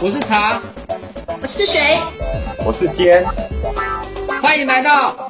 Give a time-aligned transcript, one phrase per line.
[0.00, 0.62] 我是茶，
[1.42, 1.98] 我是水，
[2.64, 3.26] 我是尖，
[4.40, 5.28] 欢迎来到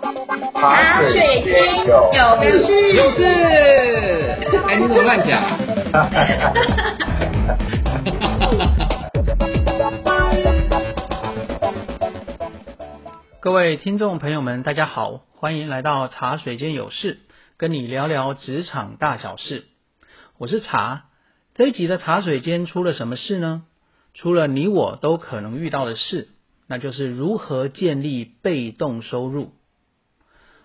[0.52, 2.12] 茶水间有
[2.66, 3.24] 事有事。
[4.66, 5.42] 哎，你怎么乱讲？
[13.40, 17.20] 各位听众朋友们，大家好，欢迎来到茶水间有事，
[17.56, 19.64] 跟你聊聊职场大小事。
[20.36, 21.04] 我是茶，
[21.54, 23.62] 这一集的茶水间出了什么事呢？
[24.18, 26.26] 除了你我都可能遇到的事，
[26.66, 29.52] 那就是如何建立被动收入。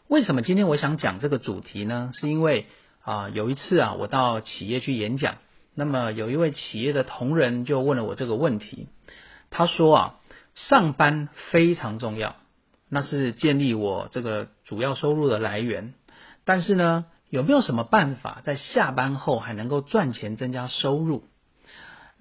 [0.07, 2.09] 为什么今天我想讲这个主题呢？
[2.15, 2.65] 是因为
[3.03, 5.35] 啊，有一次啊，我到企业去演讲，
[5.75, 8.87] 那么有一位企业的同仁就问了我这个问题，
[9.51, 10.15] 他说啊，
[10.55, 12.35] 上班非常重要。
[12.89, 15.93] 那是建立我这个主要收入的来源，
[16.43, 21.25] 但是呢，有没有什么办法在下班后还能够赚钱增加收入？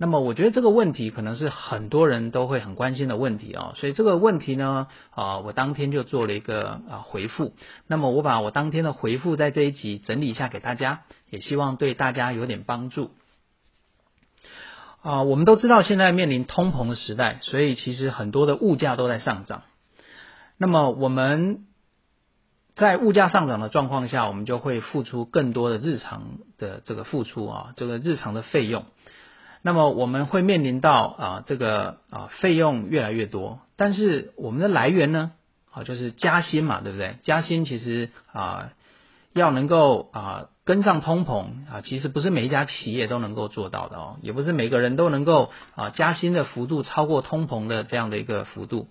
[0.03, 7.55] 那么我觉得这个问题可能是很多人都会很关心的问题啊，所以这个问题呢，啊，我当天就做了一个啊回复。
[7.87, 13.13] 那么我把我当天的回复在这一集整理一下给大家，也希望对大家有点帮助。
[15.03, 19.63] 啊，我们都知道现在面临通膨的时代，所以其实很多的物价都在上涨。
[20.59, 21.67] 那么我们
[22.75, 28.85] 在物价上涨的状况下，我们就会付出更多的日常的这个付出啊，这个日常的费用。
[29.63, 35.33] 那么我们会面临到啊，这个啊费用越来越多，但是我们的来源呢，
[35.71, 37.17] 啊就是加薪嘛，对不对？
[37.23, 38.71] 加薪其实啊
[39.33, 48.89] 要能够啊跟上通膨啊，其实不是每一家企业都能够做到的哦，也不是每个人都能够啊加薪的幅度超过通膨的这样的一个幅度。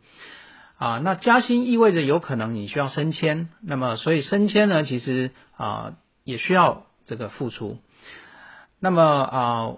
[0.78, 7.78] 啊，那加薪意味着有可能你需要升迁，那么所以升迁呢，其实啊也需要这个付出。
[8.80, 9.74] 那么啊，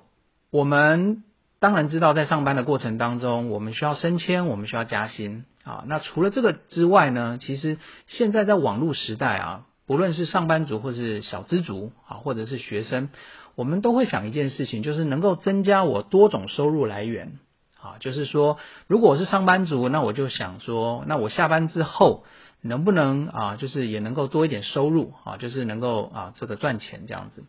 [0.54, 1.24] 我们
[1.58, 5.84] 当然知道，在上班的过程当中，我们需要升迁，我们需要加薪啊。
[5.88, 13.10] 那除了这个之外呢，其实现在在网络时代啊，不论是上班族或是小资族啊，或者是学生，
[13.56, 17.40] 我们都会想一件事情，就是能够增加我多种收入来源。
[17.82, 22.26] 啊，就是说，如果我是上班族，那我就想说，那我下班之后
[22.62, 27.44] 能不能啊，就是也能够多一点收入啊，就是能够啊这个赚钱这样子。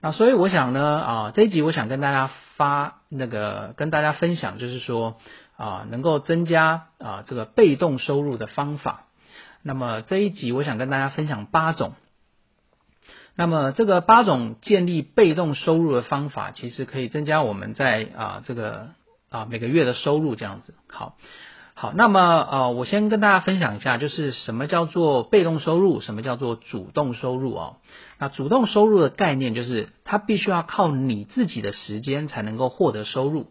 [0.00, 5.16] 那所以我想呢啊，这一集我想跟大家发那个跟大家分享，就是说
[5.56, 9.04] 啊，能够增加啊这个被动收入的方法。
[9.62, 11.94] 那么这一集我想跟大家分享八种。
[13.34, 18.88] 那么这个八种建立被动收入的方法，其实可以增加我们在啊这个。
[19.30, 21.18] 啊，每个月的收入这样子，好，
[21.80, 27.76] 好，那么呃，我先跟大家分享一下，就是什么叫做被动收入，什么叫做主动收入啊？
[28.18, 33.46] 那主动收入的概念就是，它必须要靠你自己的时间才能够获得收入。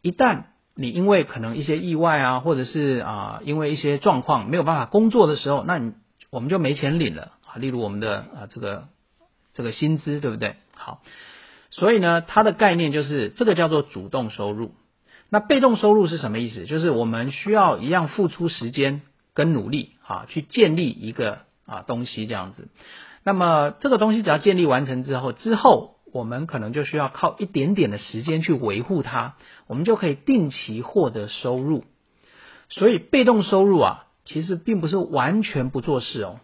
[0.00, 0.44] 一旦
[0.76, 5.92] 你因为可能一些意外啊，或者是啊，因为一些状况没有办法工作的时候，那你
[6.30, 7.56] 我们就没钱领了啊。
[7.56, 8.84] 例如我们的啊这个
[9.54, 10.54] 这个薪资，对不对？
[10.76, 11.02] 好。
[11.72, 14.72] 所以呢，它的概念就是这个叫做主动收入。
[15.34, 16.64] 那被动收入是什么意思？
[16.64, 19.02] 就是我们需要一样付出时间
[19.34, 22.68] 跟努力啊，去建立一个啊东西这样子。
[23.24, 29.34] 那么这个东西只要建立完成之后，之后我们可能就需要靠一点点的时间去维护它，
[29.66, 31.82] 我们就可以定期获得收入。
[32.68, 36.38] 所以被动收入啊，其实并不是完全不做事哦。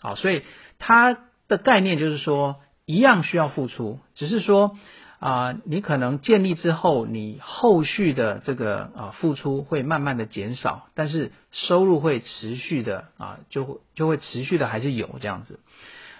[0.00, 0.44] 好，所以
[0.78, 1.18] 它
[1.48, 2.60] 的概念就是说。
[2.88, 4.78] 一样需要付出，只是说
[5.26, 15.58] 啊，你可能建立之后，你后续的这个啊付出会慢慢的减少，但是收入会持续的啊，就会就会持续的还是有这样子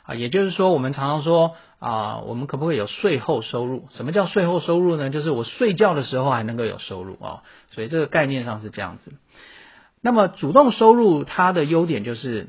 [0.03, 0.17] 啊。
[0.17, 3.87] 也就是说，我们常常说啊，我们可不可以有税后收入？
[3.93, 5.09] 什么叫税后收入呢？
[5.11, 7.45] 就是我睡觉的时候还能够有收入啊。
[7.71, 9.13] 所以这个概念上是这样子。
[10.01, 12.49] 那么主动收入它的优点就是。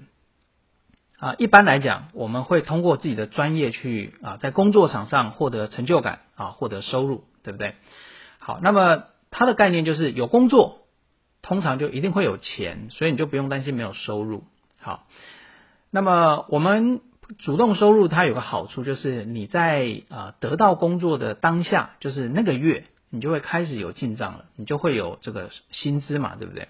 [1.19, 7.73] 啊，一般来讲，我们会通过自己的专业去啊，在工作场上获得成就感啊，获得收入，对不对？
[8.37, 10.81] 好，那么它的概念就是有工作，
[11.41, 14.43] 通常就一定会有钱，所以你就不用担心没有收入。
[14.79, 15.07] 好，
[15.89, 17.01] 那么我们
[17.39, 26.67] 主动收入它有个好处，就是你在啊得到工作的当下，就是那个月，你就会开始有进账了，你就会有这个薪资嘛，对不对？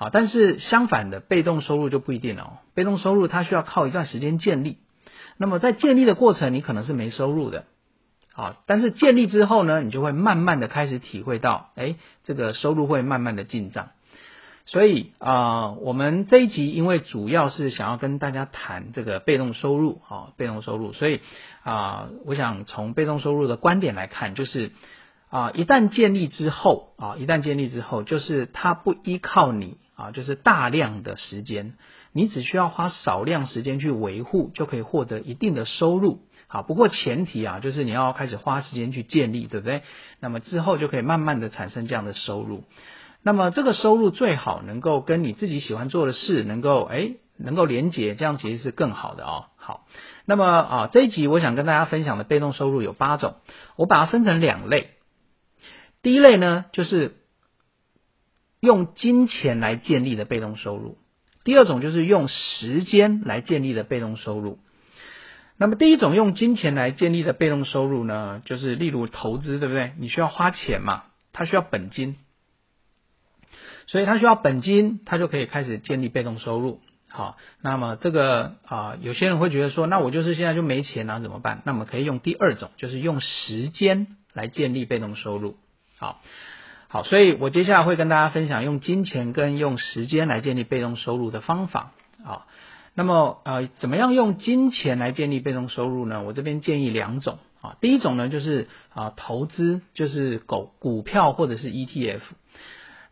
[0.00, 2.50] 啊，但是相反的，被动收入就不一定了哦。
[2.72, 4.78] 被动收入它需要靠一段时间建立，
[5.36, 7.66] 那么在建立的过程，你可能是没收入的。
[8.34, 13.90] 啊，但是建立之后呢，你就会慢慢的开始体会到，哎，这个收入会慢慢的进账。
[14.64, 21.20] 所以啊，我们这一集因为主要是想要跟大家谈这个被动收入，啊，被动收入，所以
[21.62, 24.70] 啊，我想从被动收入的观点来看，就是
[25.28, 31.74] 啊，一旦建立之后啊，一旦建立之后，就是它不依靠你啊，就是大量的时间，
[32.12, 36.20] 你只需要花少量时间去维护，就可以获得一定的收入。
[36.46, 39.82] 好，不过前提啊，就是你要开始花时间去建立，对不对？
[40.20, 42.64] 那么之后就可以慢慢的产生这样的收入。
[43.22, 49.44] 那么这个收入最好能够跟你自己喜欢做的事能够哎能够连结，这样其实是更好的哦。
[49.56, 49.86] 好，
[50.24, 53.34] 那么啊这一集我想跟大家分享的被动收入有八种，
[53.76, 54.90] 我把它分成两类。
[56.02, 57.19] 第一类呢，就是
[58.60, 60.96] 用金钱来建立的被动收入；
[61.44, 64.58] 第二种就是用时间来建立的被动收入。
[65.56, 69.92] 那么第一种用金钱来建立的被动收入呢，就是例如投资，对不对？
[69.98, 72.16] 你需要花钱嘛，它需要本金，
[73.86, 76.80] 所以它需要本金，它就可以开始建立被动收入。
[77.08, 81.60] 好，那么这个啊，有些人会觉得说，那我就是现在就没钱了，怎么办？
[81.64, 85.56] 那么可以用第二种，就是用时间来建立被动收入。
[85.98, 86.22] 好，
[86.92, 91.92] 好，所以我接下来会跟大家分享用金钱跟用时间来建立被动收入的方法。
[92.24, 92.46] 啊，
[92.96, 96.24] 那么呃，怎么样用金钱来建立被动收入呢？
[96.24, 97.76] 我这边建议两种啊。
[97.80, 102.22] 第一种呢，就是啊投资，就是股股票或者是 ETF。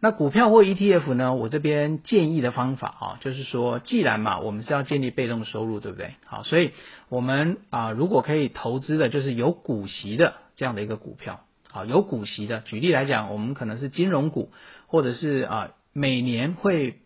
[0.01, 6.15] 那股票或 ETF 呢，我这边建议的方法啊，就是说，既然嘛，我们是要建立被动收入，对不对？
[6.27, 6.73] 好，所以
[7.09, 11.45] 我们啊，如果可以投资的，就是有股息的这样的一个股票。
[11.73, 14.51] 啊，有股息的，举例来讲，我们可能是金融股，
[14.87, 17.01] 或者是啊每年会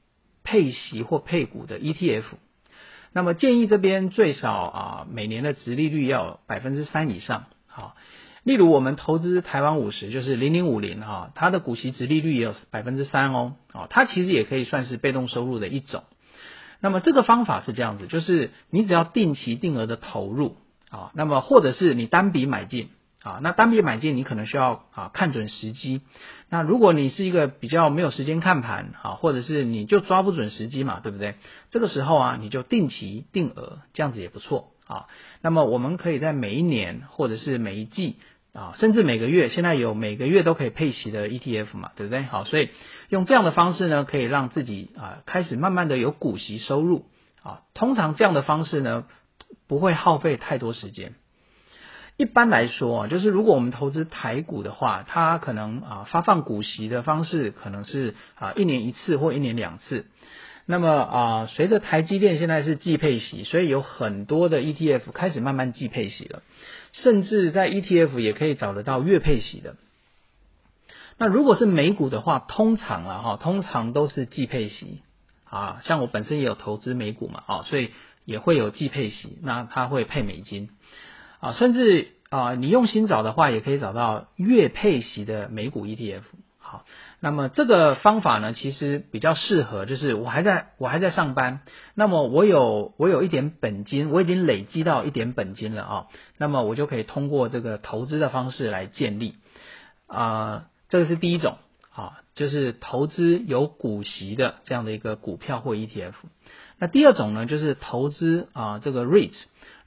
[0.45, 2.25] 配息或配股的 ETF。
[3.13, 7.47] 那么建议这边最少啊每年的值利率要百分之三以上。
[7.67, 7.97] 好，
[8.45, 13.57] 例如我们投资台湾五十，就是零零五零哈，它的股息值利率也有百分之三哦。
[13.73, 16.05] 哦，它其实也可以算是被动收入的一种。
[16.81, 20.57] 那么这个方法是这样子，就是你只要定期定额的投入
[20.91, 22.89] 啊，那么或者是你单笔买进。
[23.23, 26.01] 啊，那单笔买进你可能需要啊看准时机。
[26.51, 31.37] 那如果你是一个比较没有时间看盘啊，或者是你就抓不准时机嘛，对不对？
[31.71, 35.07] 这个时候啊，你就定期定额，这样子也不错啊。
[35.41, 38.17] 那么我们可以在每一年或者是每一季
[38.53, 42.25] 啊，甚至每个月，现在有每个月都可以配息的 ETF 嘛，对不对？
[42.25, 42.71] 好，所以
[43.09, 47.07] 用这样的方式呢，可以让自己啊开始慢慢的有股息收入
[47.43, 47.61] 啊。
[47.73, 49.05] 通常这样的方式呢，
[49.69, 51.15] 不会耗费太多时间。
[52.23, 60.07] 一般来说啊，就是如果我们投资台股的话，它可能啊发放股息的方式可能是啊一年一次或一年两次。
[60.67, 66.45] 那么啊，随着台积电现在是季配息，所以有很多的 ETF 开始慢慢季配息了，
[66.93, 69.75] 甚至在 ETF 也可以找得到月配息的。
[71.19, 75.01] 那如果是美股的话，通常啊哈，通常都是季配息
[75.43, 77.91] 啊，像我本身也有投资美股嘛啊，所以
[78.25, 80.71] 也会有季配息，那它会配美金。
[81.43, 86.23] 啊，甚至啊，你用心找的话，也可以找到月配息的美股 ETF。
[86.61, 86.85] 好，
[87.19, 91.63] 那么这个方法呢，其实比较适合，就是我还在我还在上班，
[91.95, 96.07] 那么我有我有一点本金，我已经累积到一点本金了啊，
[96.39, 99.35] 那么我就可以通过这个投资的方式来建立
[100.07, 101.57] 啊，这个是第一种
[101.93, 106.13] 啊，就是投资有股息的这样的一个股票或 ETF。
[106.79, 109.05] 那第二种呢，就是投资啊，这个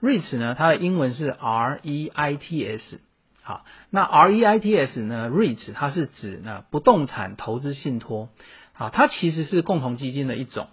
[0.01, 2.99] REITs 呢，它的英文是 R E I T S，
[3.41, 8.29] 好，那 R E I T S 呢，REITs 它是指呢不动产投资信托，
[8.73, 10.67] 好，它其实是共同基金的一种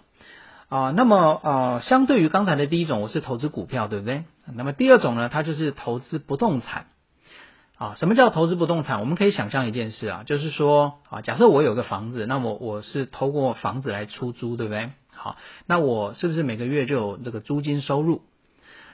[0.69, 0.91] 啊。
[0.91, 4.25] 那么呃，相对于刚才的第一种，我是投资股票，对不对？
[4.53, 6.87] 那么第二种呢，它就是投资不动产
[7.77, 7.95] 啊。
[7.95, 8.99] 什么叫投资不动产？
[8.99, 14.89] 我们可以想象一件事啊，就是说啊，假设我有个房子，那么我是透过房子来出租，对不对？
[15.15, 18.21] 好，那我是不是每个月就有这个租金收入？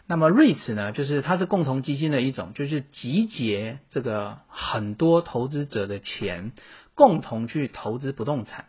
[0.10, 6.52] 那么 REITs 呢，就是它是共同基金的一种，就是集结这个很多投资者的钱，
[6.96, 8.66] 共同去投资不动产。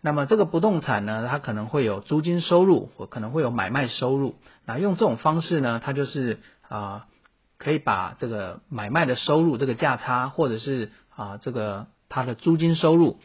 [0.00, 4.36] 那么这个不动产呢，它可能会有租金收入，或可能会有买卖收入。
[4.64, 7.08] 那用这种方式呢，它就是啊，
[7.58, 13.20] 可以把这个买卖的收入，这个价差，或者是啊这个它的租金收入。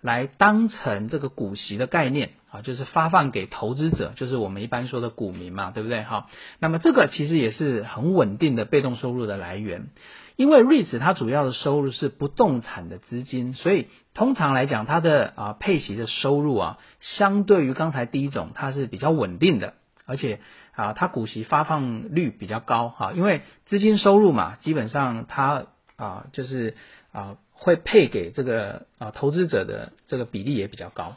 [0.00, 6.02] 来当成这个股息的概念啊，就是发放给投资者，就是我们一般说的股民嘛，对不对？
[6.02, 6.28] 好，
[6.60, 9.88] 那么这个其实也是很稳定的被动收入的来源，
[10.36, 19.74] 因为 REITs 它主要的收入是不动产的资金，所以通常来讲，它的啊配息的收入啊，相对于刚才第一种，它是比较稳定的，
[20.04, 20.38] 而且
[20.74, 25.64] 啊它股息发放率比较高哈，因为资金收入嘛，基本上它
[25.96, 26.76] 啊就是
[27.10, 27.38] 啊。
[27.58, 31.16] 会配给这个啊投资者的这个比例也比较高。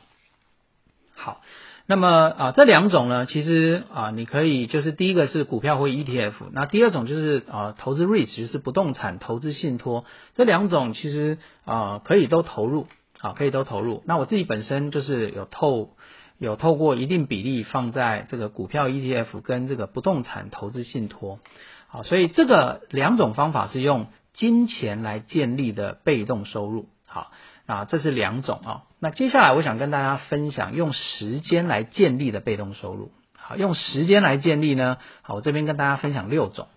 [1.16, 1.42] 好，
[1.86, 12.88] 那么啊，这两种呢，其实啊，你可以就是第一个是股票或 ETF，那第二种就是啊，投资 REIT 就是不动产投资信托，这两种其实啊可以都投入，
[13.20, 14.02] 啊可以都投入。
[14.06, 15.90] 那我自己本身就是有透
[16.38, 21.40] 有透过一定比例放在这个股票 ETF 跟这个不动产投资信托，
[21.88, 24.08] 好，所以这个两种方法是用
[24.40, 27.32] 金钱来建立的被动收入，好。
[27.68, 28.84] 啊，这是两种啊。
[29.00, 33.12] 那接下来我想跟大家分享用时间来建立的被动收入。
[33.38, 36.68] 好，用时间来建立呢，好，我这边跟大家分享六种。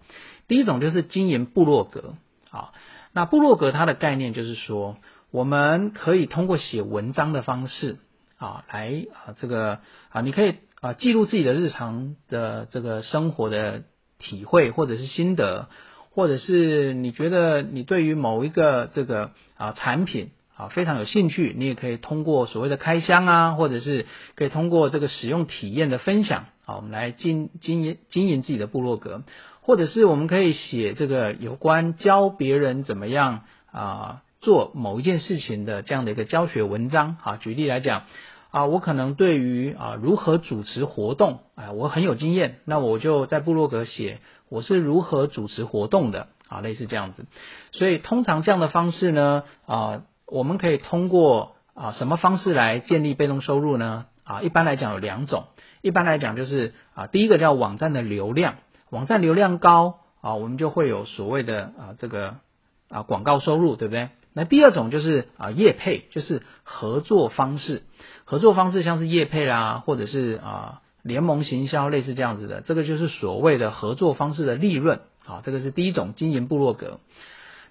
[0.48, 2.12] 第一种就是经营部落格。
[2.50, 2.74] 好，
[3.14, 4.98] 那部落格它的概念就是说，
[5.30, 7.96] 我们可以通过写文章的方式
[8.36, 9.78] 啊，来啊这个
[10.10, 13.84] 啊，你可以啊记录自己的日常的这个生活的
[14.18, 15.70] 体会或者是心得，
[16.14, 20.30] 或者是你觉得你对于某一个这个啊产品。
[20.54, 24.04] 啊，非常有兴趣，你也可以通过所谓的开箱啊，或者是
[24.34, 29.22] 可以通过这个使用体验的分享啊，我们来经经营经营自己的部落格，
[29.62, 37.36] 或者是我们可以写这个有关教别人怎么样啊做某一件事情的这样的一个教学文章啊。
[37.38, 38.02] 举例来讲
[38.52, 47.26] 啊，我可能对于啊如何主持活动啊，我很有经验，那我就在部落格写我是如何主持活动的啊，类似这样子。
[47.72, 50.02] 所以通常这样的方式呢啊。
[50.24, 54.06] 我们可以通过啊什么方式来建立被动收入呢？
[54.24, 55.44] 啊，一般来讲有两种。
[55.82, 58.54] 一般来讲就是啊，第一个叫网站的流量，
[58.88, 62.36] 网站流量高啊，我们就会有所谓的啊这个
[62.88, 64.08] 啊广告收入，对不对？
[64.34, 67.82] 那第二种就是啊业配，就是合作方式。
[68.24, 75.42] 合作方式像是业配啦，或者是啊联盟行销类似这样子的，这个就是所谓的合作方式的利润啊。
[75.44, 77.00] 这个是第一种经营部落格。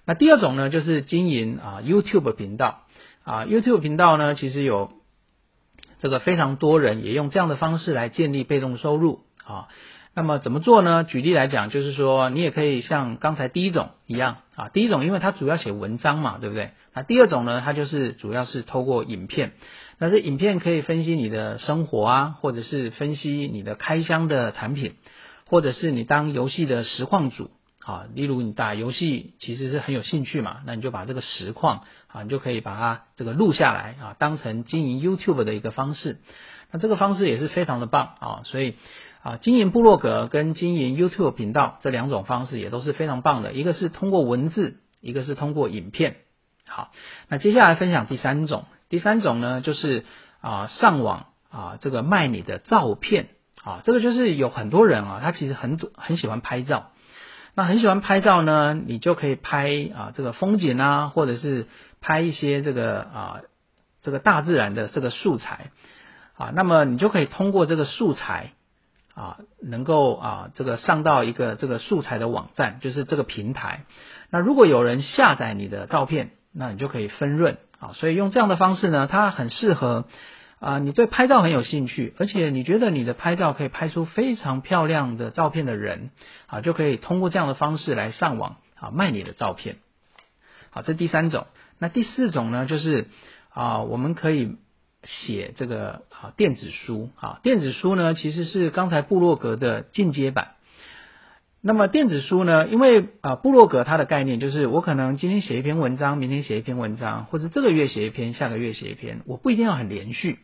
[0.04, 2.82] 那第二种呢，就是经营啊 YouTube 频道
[3.24, 4.92] 啊 YouTube 频道呢，其实有
[6.00, 9.68] 这个非常多人也用这样的方式来建立被动收入啊。
[10.14, 11.04] 那么怎么做呢？
[11.04, 16.72] 举例来讲，就是说你也可以像刚才第一种一样啊，第一种因为它主要写文章嘛，对不对？
[16.92, 19.52] 那第二种呢，它就是主要是透过影片，
[19.98, 24.96] 那这影片可以分析你的生活啊，或者是分析你的开箱的产品，
[25.48, 27.50] 或者是你当游戏的实况组。
[27.84, 36.18] 啊，例如你打游戏其实是很有兴趣嘛，那你就把这个实况啊，你就可以把它这个录下来啊，当成经营 YouTube 的一个方式。
[36.70, 38.76] 那这个方式也是非常的棒啊，所以
[39.22, 43.52] 啊，经营部落格跟经营 YouTube 频道这两种方式也都是非常棒的。
[43.52, 46.16] 一个是通过文字，一个是通过影片。
[46.66, 46.90] 好，
[47.28, 50.04] 那接下来分享第三种，第三种呢就是
[50.40, 53.28] 啊上网啊这个卖你的照片
[53.62, 56.90] 啊，这个就是有很多人啊，他其实很很喜欢拍照。
[57.54, 61.66] 那很喜欢拍照呢，你就可以拍啊这个风景啊，或者是
[62.00, 63.40] 拍一些这个啊
[64.00, 65.70] 这个大自然的这个素材
[66.34, 68.54] 啊，那么你就可以通过这个素材
[69.14, 73.84] 啊，能够啊这个上到一个这个素材的网站，就是这个平台。
[74.30, 77.92] 那如果有人下载你的照片，那你就可以分润啊。
[77.94, 80.04] 所以用这样的方式呢，它很适合。
[80.64, 86.10] 啊，你对拍照很有兴趣，而且你觉得你的拍照可以拍出非常漂亮的照片的人，
[86.46, 89.78] 啊，就可以通过这样的方式来上网啊卖你的照片。
[90.70, 91.48] 好，这第三种。
[91.80, 93.08] 那第四种呢，就是
[93.52, 94.56] 啊，我们可以
[95.04, 100.52] 写这个啊电子书啊，电子书呢其实是刚才部落格的进阶版。
[101.64, 102.66] 那么电子书呢？
[102.66, 110.40] 因为啊，布洛格它的概念就是，我可能今天写一篇文章，明天写一篇文章，或者这个月写一篇，下个月写一篇，我不一定要很连续。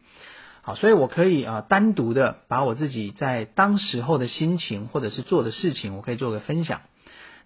[0.63, 6.83] 好，所以我可以啊，单独的把我自己在当时候的心情或者是做的事情，我可以做个分享。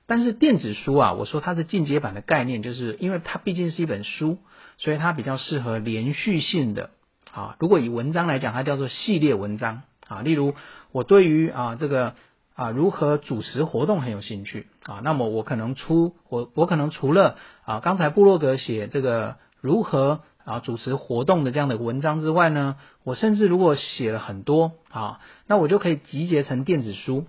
[0.07, 4.37] 但是电子书啊，我说它是进阶版的概念，就是因为它毕竟是一本书，
[4.77, 6.91] 所以它比较适合连续性的
[7.33, 7.57] 啊。
[7.59, 10.21] 如果以文章来讲，它叫做系列文章啊。
[10.21, 10.55] 例如
[10.93, 12.15] 我对于啊这个。
[12.55, 15.01] 啊，如何主持活动很有兴趣啊？
[15.03, 27.25] 那么我可能出我我可能除了啊刚才布洛格写这个如何啊主持活动的这样的文章之外呢，我甚至如果写了很多啊，那我就可以集结成电子书，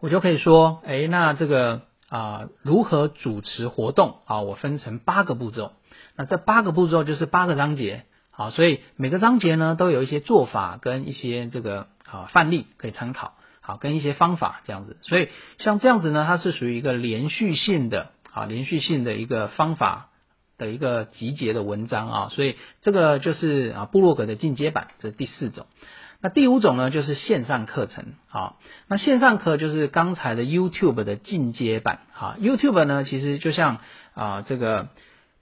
[0.00, 5.72] 我就可以说，哎，那这个啊如何主持活动啊，我分成八个步骤，
[6.16, 8.04] 那这八个步骤就是八个章节
[8.36, 13.34] 啊，所以每个章节呢都有一些做法跟一些这个啊范例可以参考。
[13.66, 20.10] 好，跟一些方法这样子，所以像这样子呢，它是属于一个连续性的啊，连续性的一个方法
[20.58, 25.64] 的一个集结的文章啊，所以这个就是啊，布洛格的进阶版，这是第四种。
[26.20, 33.78] 那第五种呢，就是线上课程啊，那线上课就是刚才的 YouTube 的进阶版啊，YouTube 呢，其实就像
[34.12, 34.88] 啊这个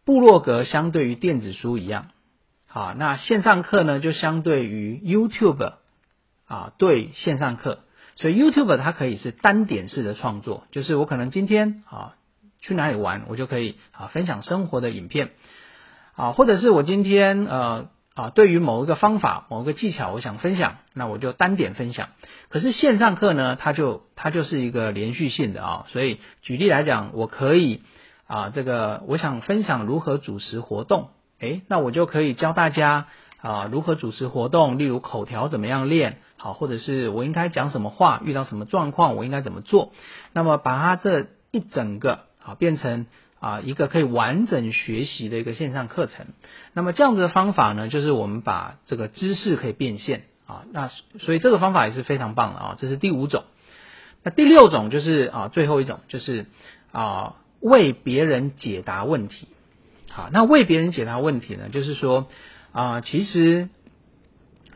[0.05, 2.07] 布洛格相对于电子书一样。
[2.73, 5.75] 啊，那线上课呢，就相对于 YouTube
[6.47, 7.81] 啊，对线上课，
[8.17, 12.15] 所以 YouTube 它可以是单点式的创作，就是我可能今天啊
[12.63, 15.33] 去哪里玩，我就可以啊分享生活的影片
[16.17, 22.09] 啊，或者是我今天呃啊对于某一个方法、某一个技巧，我想分享，那我就单点分享。
[22.49, 27.83] 可是线上课呢，它就它就是一个连续性的啊，所以举例来讲，我可以
[28.27, 31.11] 啊这个我想分享如何主持活动。
[31.43, 33.09] 诶，那我就可以教大家
[33.41, 39.93] 啊如何主持活动，例如口条怎么样练，好，或者是我应该讲什么话，遇到什么状况我应该怎么做。
[40.33, 43.07] 那么把它这一整个啊变成
[43.41, 46.27] 啊一个可以完整学习的一个线上课程。
[46.75, 50.63] 那么这样子的方法呢，就是我们把这个知识可以变现啊。
[50.71, 52.77] 那所以这个方法也是非常棒的啊。
[52.79, 53.43] 这是第五种。
[54.23, 56.47] 那第六种就是啊最后一种就是
[56.93, 59.49] 啊为别人解答问题。
[60.15, 61.71] 好，那为别人解答问题呢？
[61.71, 62.29] 就是说
[62.73, 63.71] 啊，其实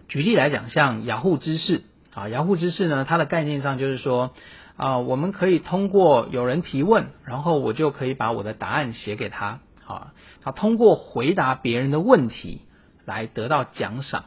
[0.08, 1.82] 举例来讲，像雅虎知识
[2.14, 4.32] 啊，雅虎知识呢，它的概念上就是说
[4.78, 12.62] 啊，我们可以通过有人提问，然后我就可以把我的答案写给他啊，他通过回答别人的问题
[13.04, 14.24] 来得到奖赏。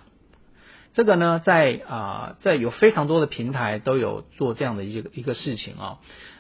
[0.94, 5.98] 这个呢，在啊，在有非常多的平台都有做这样的一个一个事情啊，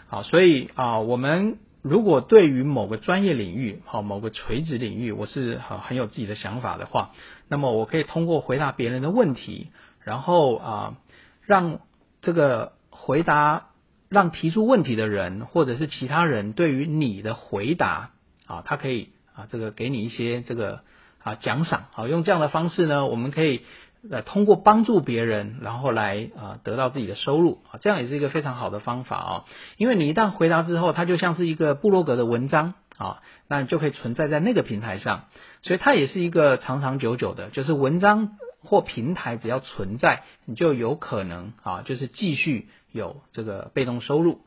[0.09, 1.57] 好，所以啊，我们。
[1.81, 7.11] 如果对于某个专业领域，好某个垂直领域，我是很很有自己的想法的话，
[7.47, 9.69] 那么我可以通过回答别人的问题，
[10.03, 10.97] 然后啊，
[11.41, 11.79] 让
[12.21, 13.69] 这个回答，
[14.09, 18.11] 让提出问题的人或者是其他人对于你的回答
[18.45, 20.81] 啊，他可以啊这个给你一些这个
[21.23, 23.61] 啊奖赏，好用这样的方式呢，我们可以。
[24.09, 29.45] 呃，通过帮助别人，然后来啊得到自己的收入啊，这样也是一个非常好的方法啊。
[29.75, 35.25] 因为你一旦回答之后，它就像是一个部落格的文章啊，那你就可以存在在那个平台上，
[35.63, 44.39] 所以它也是一个长长久久的，就是文章或平台只要存在，你就有可能啊，就是继续有这个被动收入。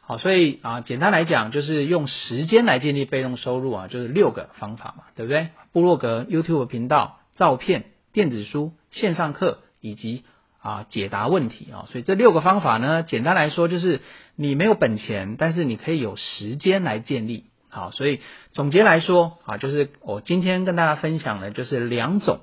[0.00, 5.50] 好，所以啊，简单来讲，就是用时间来建立被动收入啊，就是六个方法嘛，对不对？
[5.72, 7.84] 部落格、YouTube 频道、照片。
[8.18, 10.24] 电子书、线上课以及
[10.60, 14.00] 啊解答问题啊，所以这六个方法呢，简单来说就是
[14.34, 17.44] 你没有本钱，但是你可以有时间来建立。
[17.68, 18.18] 好，所以
[18.50, 22.40] 总结来说啊，就是我今天跟大家分享的就是两种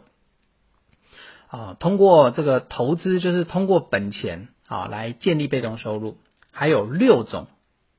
[1.49, 6.15] 啊，通过这个投资，就是通过本钱啊来建立被动收入，
[6.51, 7.47] 还有六种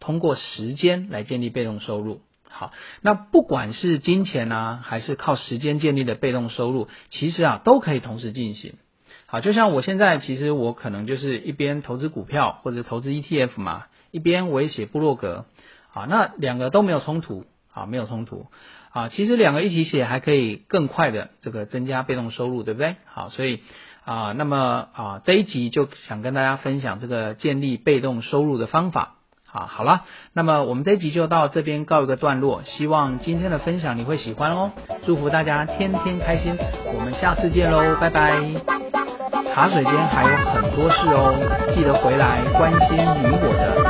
[0.01, 2.23] 通过时间来建立被动收入。
[2.59, 8.75] 好，那不管是金钱啊，还是靠时间建立的被动收入，其实啊都可以同时进行。
[9.27, 15.45] 好，就像我现在，其实我可能就是一边投资股票或者投资 ETF 嘛，一边我也写部落格。
[15.93, 18.47] 啊，那两个都没有冲突，啊，没有冲突。
[18.91, 22.97] 啊，其实两个一起写还可以更快的这个增加被动收入，对不对？
[23.07, 23.61] 好，所以
[24.05, 29.16] 啊，那么啊这一集就想跟大家分享这个建立被动收入的方法。
[29.57, 30.03] 啊，好了，
[30.35, 34.71] 那么我们这集就到这边告一个段落，希望今天的分享你会喜欢哦，
[35.07, 36.59] 祝福大家天天开心，
[36.95, 38.43] 我们下次见喽，拜拜。
[39.55, 41.33] 茶水间还有很多事哦，
[41.75, 43.86] 记得回来关心你我的。